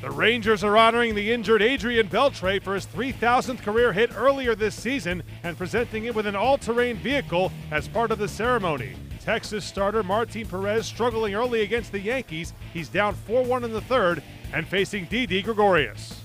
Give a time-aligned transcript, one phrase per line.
[0.00, 4.76] The Rangers are honoring the injured Adrian Beltre for his 3,000th career hit earlier this
[4.76, 8.94] season and presenting it with an all terrain vehicle as part of the ceremony.
[9.20, 12.52] Texas starter Martin Perez struggling early against the Yankees.
[12.72, 14.22] He's down 4 1 in the third
[14.52, 16.20] and facing Didi Gregorius.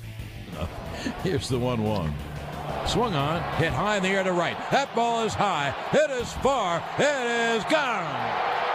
[1.23, 2.13] Here's the 1 1.
[2.85, 4.57] Swung on, hit high in the air to right.
[4.69, 5.73] That ball is high.
[5.93, 6.83] It is far.
[6.99, 8.72] It is gone.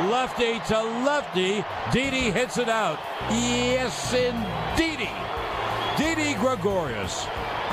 [0.00, 1.64] Lefty to lefty.
[1.92, 2.98] Didi hits it out.
[3.30, 5.10] Yes, indeedy.
[5.96, 7.26] Didi Gregorius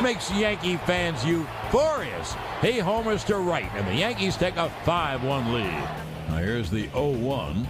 [0.04, 2.36] makes Yankee fans euphorious.
[2.62, 5.90] He homers to right, and the Yankees take a 5 1 lead.
[6.30, 7.68] Now here's the 0 1.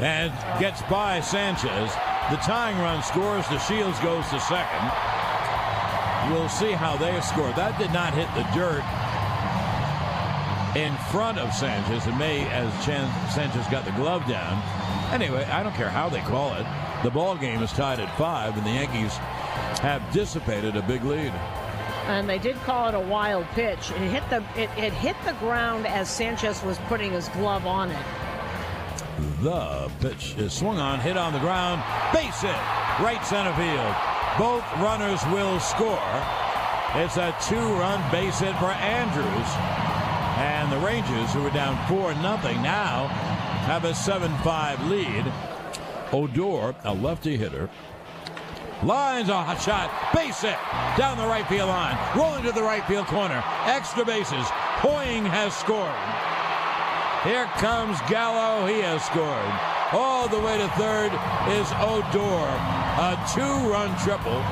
[0.00, 1.92] And gets by Sanchez.
[2.30, 3.44] The tying run scores.
[3.44, 4.90] DeShields goes to second.
[6.32, 7.52] We'll see how they score.
[7.52, 8.82] That did not hit the dirt
[10.76, 12.06] in front of Sanchez.
[12.06, 14.62] It may as Chan Sanchez got the glove down.
[15.10, 16.66] Anyway, I don't care how they call it.
[17.02, 19.16] The ball game is tied at five, and the Yankees
[19.80, 21.32] have dissipated a big lead.
[22.08, 23.90] And they did call it a wild pitch.
[23.90, 27.90] It hit the it, it hit the ground as Sanchez was putting his glove on
[27.90, 28.06] it.
[29.40, 32.50] The pitch is swung on, hit on the ground, base hit,
[33.00, 33.94] right center field.
[34.38, 36.22] Both runners will score.
[36.96, 39.95] It's a two-run base hit for Andrus.
[40.36, 43.08] And the Rangers, who were down 4 nothing, now
[43.66, 45.32] have a 7-5 lead.
[46.12, 47.68] Odor, a lefty hitter,
[48.82, 50.58] lines a hot shot, base hit
[50.96, 54.46] down the right field line, rolling to the right field corner, extra bases.
[54.84, 55.90] Hoying has scored.
[57.24, 58.66] Here comes Gallo.
[58.66, 59.50] He has scored.
[59.90, 61.10] All the way to third
[61.50, 62.46] is Odor.
[63.02, 64.44] A two-run triple.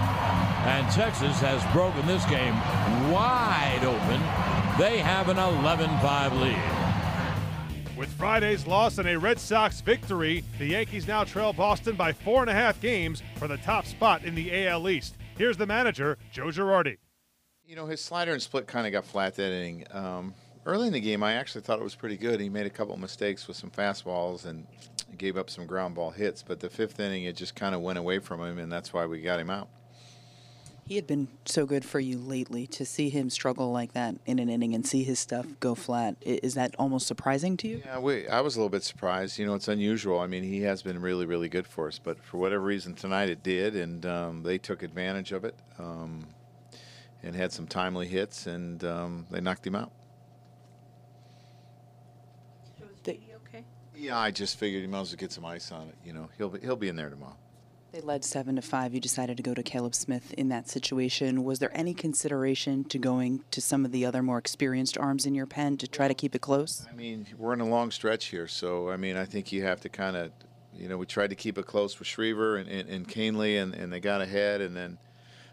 [0.66, 2.54] And Texas has broken this game
[3.12, 4.18] wide open.
[4.76, 7.96] They have an 11-5 lead.
[7.96, 12.40] With Friday's loss and a Red Sox victory, the Yankees now trail Boston by four
[12.40, 15.14] and a half games for the top spot in the AL East.
[15.38, 16.98] Here's the manager, Joe Girardi.
[17.64, 19.86] You know, his slider and split kind of got flat that inning.
[19.92, 20.34] Um,
[20.66, 22.40] early in the game, I actually thought it was pretty good.
[22.40, 24.66] He made a couple mistakes with some fastballs and
[25.16, 26.42] gave up some ground ball hits.
[26.42, 29.06] But the fifth inning, it just kind of went away from him, and that's why
[29.06, 29.68] we got him out.
[30.86, 32.66] He had been so good for you lately.
[32.66, 36.16] To see him struggle like that in an inning and see his stuff go flat,
[36.20, 37.82] is that almost surprising to you?
[37.84, 39.38] Yeah, we, I was a little bit surprised.
[39.38, 40.20] You know, it's unusual.
[40.20, 43.30] I mean, he has been really, really good for us, but for whatever reason tonight
[43.30, 46.26] it did, and um, they took advantage of it um,
[47.22, 49.90] and had some timely hits, and um, they knocked him out.
[52.78, 53.64] Is he okay?
[53.96, 55.94] Yeah, I just figured he might as well get some ice on it.
[56.04, 57.36] You know, he'll be, he'll be in there tomorrow.
[57.94, 58.92] They led seven to five.
[58.92, 61.44] You decided to go to Caleb Smith in that situation.
[61.44, 65.34] Was there any consideration to going to some of the other more experienced arms in
[65.36, 66.84] your pen to try to keep it close?
[66.90, 69.80] I mean, we're in a long stretch here, so I mean, I think you have
[69.82, 70.32] to kind of,
[70.76, 73.72] you know, we tried to keep it close with Shreve and, and, and Kahnle, and,
[73.76, 74.98] and they got ahead, and then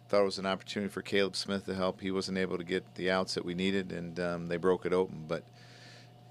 [0.09, 2.01] thought it was an opportunity for Caleb Smith to help.
[2.01, 4.93] He wasn't able to get the outs that we needed, and um, they broke it
[4.93, 5.25] open.
[5.27, 5.43] But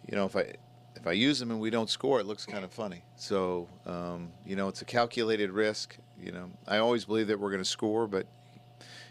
[0.08, 0.54] you know, if I
[0.96, 3.02] if I use them and we don't score, it looks kind of funny.
[3.16, 5.96] So, um, you know, it's a calculated risk.
[6.20, 8.26] You know, I always believe that we're going to score, but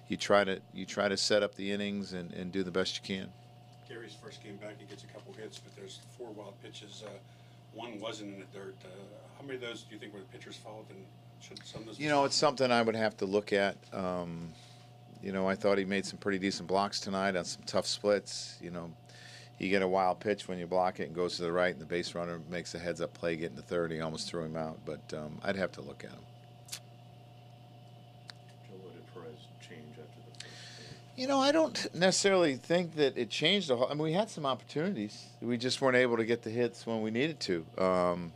[0.08, 2.98] you try to you try to set up the innings and, and do the best
[2.98, 3.32] you can.
[3.88, 7.04] Gary's first game back, he gets a couple hits, but there's four wild pitches.
[7.06, 7.10] Uh,
[7.74, 8.76] one wasn't in the dirt.
[8.84, 8.90] Uh,
[9.38, 10.86] how many of those do you think were the pitcher's fault?
[10.90, 11.00] And
[11.42, 12.00] should some of those?
[12.00, 13.78] You know, it's something I would have to look at.
[13.94, 14.52] Um,
[15.24, 18.58] you know, I thought he made some pretty decent blocks tonight on some tough splits.
[18.62, 18.92] You know,
[19.60, 21.82] you get a wild pitch when you block it and goes to the right, and
[21.82, 23.92] the base runner makes a heads up play, getting to third.
[23.92, 26.20] He almost threw him out, but um, I'd have to look at him.
[31.18, 33.88] You know, I don't necessarily think that it changed a whole.
[33.88, 35.26] I mean, we had some opportunities.
[35.42, 37.66] We just weren't able to get the hits when we needed to.
[37.78, 38.32] Um,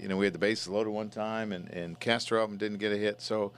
[0.00, 2.78] you know, we had the bases loaded one time, and and Castro up and didn't
[2.78, 3.22] get a hit.
[3.22, 3.52] So,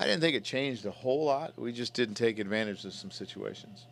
[0.00, 1.52] I didn't think it changed a whole lot.
[1.56, 3.84] We just didn't take advantage of some situations.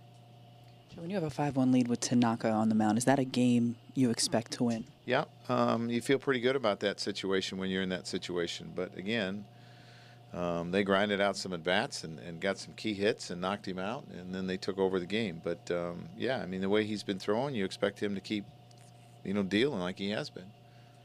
[1.01, 3.25] When you have a 5 1 lead with Tanaka on the mound, is that a
[3.25, 4.85] game you expect to win?
[5.05, 8.73] Yeah, um, you feel pretty good about that situation when you're in that situation.
[8.75, 9.45] But again,
[10.35, 13.67] um, they grinded out some at bats and, and, got some key hits and knocked
[13.67, 15.41] him out, and then they took over the game.
[15.43, 18.45] But um, yeah, I mean, the way he's been throwing, you expect him to keep,
[19.25, 20.51] you know, dealing like he has been.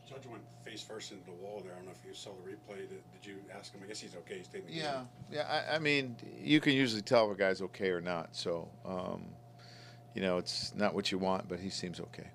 [0.09, 1.71] Judge went face first into the wall there.
[1.73, 2.79] I don't know if you saw the replay.
[2.79, 2.89] Did,
[3.21, 3.81] did you ask him?
[3.83, 4.39] I guess he's okay.
[4.39, 5.07] He's taking the yeah, game.
[5.31, 5.63] yeah.
[5.69, 8.35] I, I, mean, you can usually tell if a guy's okay or not.
[8.35, 9.23] So, um,
[10.13, 12.27] you know, it's not what you want, but he seems okay.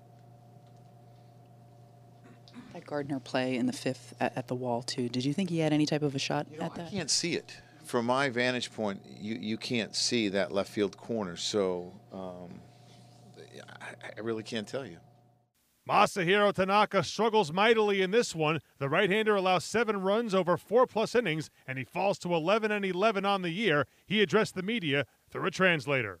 [2.73, 5.09] That Gardner play in the fifth at, at, the wall too.
[5.09, 6.87] Did you think he had any type of a shot you know, at that?
[6.87, 9.01] I can't see it from my vantage point.
[9.19, 12.61] You you can't see that left field corner, so um,
[13.81, 14.97] I, I really can't tell you.
[15.89, 18.59] Masahiro Tanaka struggles mightily in this one.
[18.77, 23.25] The right-hander allows seven runs over four-plus innings, and he falls to 11 and 11
[23.25, 23.87] on the year.
[24.05, 26.19] He addressed the media through a translator.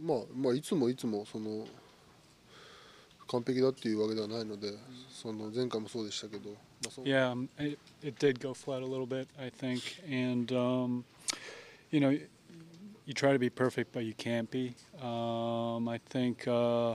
[0.00, 1.66] まあ、まあ、いつもいつもその
[3.28, 4.72] 完璧だっていうわけではないので、
[5.10, 6.56] その前回もそうでしたけど、ま
[6.88, 11.04] あ、そ Yeah, um, it, it did go flat a little bit, I think, and um,
[11.90, 14.74] you know, you try to be perfect, but you can't be.
[15.02, 16.92] Um, I think uh,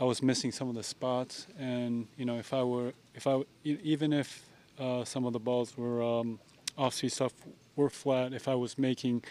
[0.00, 3.42] I was missing some of the spots, and you know, if I were, if I,
[3.64, 4.46] e- even if
[4.78, 6.38] uh, some of the balls were um,
[6.78, 7.32] off-speed stuff
[7.76, 9.24] were flat, if I was making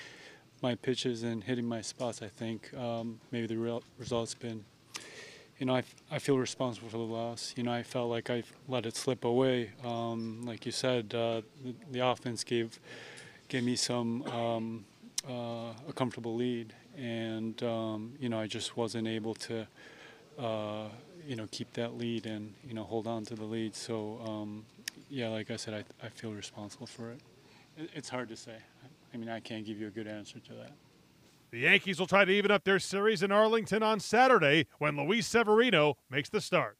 [0.62, 4.64] my pitches and hitting my spots, I think um, maybe the real results been
[5.58, 7.52] you know, I, I feel responsible for the loss.
[7.56, 9.70] You know, I felt like I let it slip away.
[9.84, 12.78] Um, like you said, uh, the, the offense gave
[13.48, 14.84] gave me some um,
[15.28, 19.66] uh, a comfortable lead, and um, you know, I just wasn't able to,
[20.38, 20.88] uh,
[21.26, 23.74] you know, keep that lead and you know hold on to the lead.
[23.74, 24.64] So um,
[25.10, 27.20] yeah, like I said, I, I feel responsible for it.
[27.76, 27.90] it.
[27.94, 28.56] It's hard to say.
[29.12, 30.72] I mean, I can't give you a good answer to that.
[31.50, 35.26] The Yankees will try to even up their series in Arlington on Saturday when Luis
[35.26, 36.76] Severino makes the start.